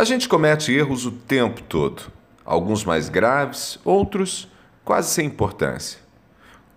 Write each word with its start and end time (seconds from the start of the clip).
A 0.00 0.04
gente 0.04 0.30
comete 0.30 0.72
erros 0.72 1.04
o 1.04 1.12
tempo 1.12 1.60
todo, 1.60 2.04
alguns 2.42 2.86
mais 2.86 3.10
graves, 3.10 3.78
outros 3.84 4.48
quase 4.82 5.10
sem 5.10 5.26
importância. 5.26 5.98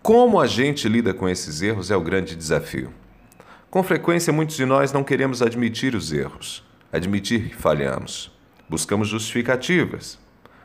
Como 0.01 0.41
a 0.41 0.45
gente 0.45 0.89
lida 0.89 1.13
com 1.13 1.29
esses 1.29 1.61
erros 1.61 1.89
é 1.89 1.95
o 1.95 2.01
grande 2.01 2.35
desafio. 2.35 2.91
Com 3.71 3.81
frequência, 3.81 4.33
muitos 4.33 4.57
de 4.57 4.65
nós 4.65 4.91
não 4.91 5.05
queremos 5.05 5.41
admitir 5.41 5.95
os 5.95 6.11
erros, 6.11 6.65
admitir 6.91 7.47
que 7.47 7.55
falhamos. 7.55 8.29
Buscamos 8.67 9.07
justificativas. 9.07 10.19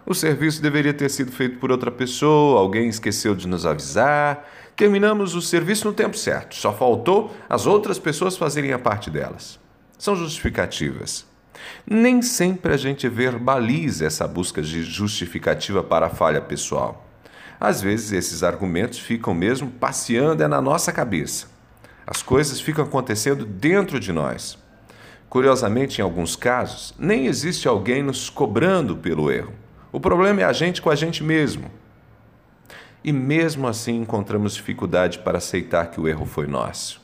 O 0.05 0.13
serviço 0.13 0.61
deveria 0.61 0.93
ter 0.93 1.11
sido 1.11 1.31
feito 1.31 1.61
por 1.61 1.71
outra 1.71 1.93
pessoa, 1.93 2.59
alguém 2.59 2.89
esqueceu 2.89 3.37
de 3.37 3.47
nos 3.47 3.65
avisar. 3.65 4.51
Terminamos 4.75 5.37
o 5.37 5.41
serviço 5.41 5.87
no 5.87 5.95
tempo 5.95 6.19
certo, 6.19 6.57
só 6.57 6.73
faltou 6.73 7.33
as 7.49 7.67
outras 7.67 8.01
pessoas 8.01 8.37
fazerem 8.37 8.73
a 8.73 8.81
parte 8.81 9.11
delas. 9.11 9.61
São 9.97 10.17
justificativas. 10.17 11.28
Nem 11.87 12.23
sempre 12.23 12.73
a 12.73 12.77
gente 12.77 13.09
verbaliza 13.09 14.07
essa 14.07 14.27
busca 14.29 14.61
de 14.61 14.83
justificativa 14.83 15.83
para 15.83 16.07
a 16.07 16.11
falha 16.11 16.41
pessoal. 16.41 17.07
Às 17.61 17.81
vezes 17.81 18.13
esses 18.13 18.43
argumentos 18.43 18.99
ficam 18.99 19.35
mesmo 19.35 19.71
passeando 19.71 20.43
é 20.43 20.49
na 20.49 20.61
nossa 20.61 20.93
cabeça. 20.93 21.49
As 22.07 22.23
coisas 22.23 22.61
ficam 22.61 22.85
acontecendo 22.85 23.45
dentro 23.45 23.99
de 23.99 24.13
nós. 24.13 24.59
Curiosamente, 25.29 26.01
em 26.01 26.05
alguns 26.05 26.37
casos, 26.37 26.95
nem 26.99 27.27
existe 27.27 27.69
alguém 27.69 28.03
nos 28.03 28.31
cobrando 28.31 28.97
pelo 28.97 29.31
erro. 29.31 29.53
O 29.93 30.01
problema 30.01 30.41
é 30.41 30.45
a 30.45 30.53
gente 30.53 30.81
com 30.81 30.89
a 30.89 30.95
gente 30.95 31.23
mesmo. 31.23 31.71
E 33.03 33.13
mesmo 33.13 33.67
assim 33.67 34.01
encontramos 34.01 34.55
dificuldade 34.55 35.19
para 35.19 35.39
aceitar 35.39 35.91
que 35.91 36.01
o 36.01 36.09
erro 36.09 36.25
foi 36.25 36.47
nosso. 36.47 37.01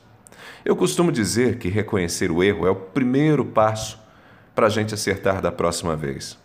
Eu 0.63 0.75
costumo 0.75 1.11
dizer 1.11 1.57
que 1.57 1.69
reconhecer 1.69 2.31
o 2.31 2.43
erro 2.43 2.65
é 2.65 2.71
o 2.71 2.75
primeiro 2.75 3.45
passo 3.45 3.99
para 4.55 4.67
a 4.67 4.69
gente 4.69 4.93
acertar 4.93 5.41
da 5.41 5.51
próxima 5.51 5.95
vez. 5.95 6.37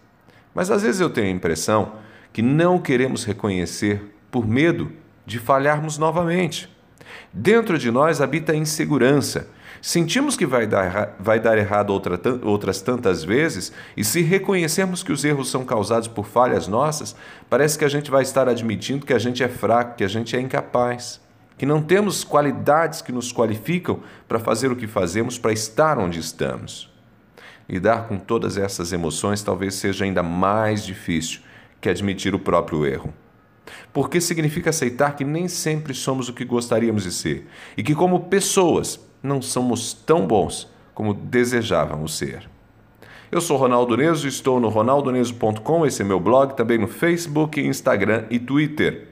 Mas 0.55 0.71
às 0.71 0.83
vezes 0.83 1.01
eu 1.01 1.09
tenho 1.09 1.29
a 1.29 1.31
impressão 1.31 1.93
que 2.33 2.43
não 2.43 2.79
queremos 2.79 3.25
reconhecer 3.25 4.03
por 4.31 4.47
medo 4.47 4.93
de 5.25 5.39
falharmos 5.39 5.97
novamente. 5.97 6.69
Dentro 7.33 7.79
de 7.79 7.91
nós 7.91 8.21
habita 8.21 8.53
a 8.53 8.57
insegurança. 8.57 9.49
Sentimos 9.81 10.37
que 10.37 10.45
vai 10.45 10.67
dar, 10.67 11.17
vai 11.19 11.41
dar 11.41 11.57
errado 11.57 11.91
outra, 11.91 12.21
outras 12.43 12.83
tantas 12.83 13.25
vezes, 13.25 13.73
e 13.97 14.05
se 14.05 14.21
reconhecermos 14.21 15.03
que 15.03 15.13
os 15.13 15.25
erros 15.25 15.51
são 15.51 15.65
causados 15.65 16.07
por 16.07 16.27
falhas 16.27 16.69
nossas, 16.69 17.17
parece 17.49 17.79
que 17.79 17.85
a 17.85 17.89
gente 17.89 18.11
vai 18.11 18.23
estar 18.23 18.49
admitindo 18.49 19.07
que 19.07 19.15
a 19.15 19.19
gente 19.19 19.43
é 19.43 19.49
fraco, 19.49 19.97
que 19.97 20.05
a 20.05 20.09
gente 20.09 20.37
é 20.37 20.41
incapaz, 20.41 21.21
que 21.57 21.65
não 21.65 21.81
temos 21.81 22.25
qualidades 22.25 23.01
que 23.01 23.13
nos 23.13 23.33
qualificam 23.33 24.01
para 24.29 24.39
fazer 24.39 24.71
o 24.71 24.77
que 24.77 24.87
fazemos, 24.87 25.39
para 25.39 25.53
estar 25.53 25.99
onde 25.99 26.19
estamos. 26.19 26.91
Lidar 27.71 28.09
com 28.09 28.19
todas 28.19 28.57
essas 28.57 28.93
emoções 28.93 29.45
talvez 29.45 29.77
seja 29.77 30.05
ainda 30.05 30.25
mais 30.25 30.85
difícil 30.85 31.41
que 31.81 31.89
admitir 31.89 32.35
o 32.35 32.39
próprio 32.39 32.85
erro. 32.85 33.15
Porque 33.93 34.21
significa 34.21 34.71
aceitar 34.71 35.15
que 35.15 35.25
nem 35.25 35.47
sempre 35.47 35.95
somos 35.95 36.29
o 36.29 36.33
que 36.33 36.45
gostaríamos 36.45 37.05
de 37.05 37.13
ser 37.13 37.47
e 37.77 37.83
que, 37.85 37.95
como 37.95 38.25
pessoas, 38.25 38.99
não 39.23 39.41
somos 39.41 39.93
tão 39.93 40.27
bons 40.27 40.69
como 40.93 41.15
desejávamos 41.15 42.19
ser. 42.19 42.51
Eu 43.31 43.41
sou 43.41 43.57
Ronaldo 43.57 43.97
Neso, 43.97 44.27
estou 44.27 44.59
no 44.59 44.69
ronaldoneso.com, 44.69 45.87
esse 45.87 46.03
é 46.03 46.05
meu 46.05 46.19
blog, 46.19 46.57
também 46.57 46.79
no 46.79 46.89
Facebook, 46.89 47.61
Instagram 47.61 48.25
e 48.29 48.41
Twitter. 48.41 49.10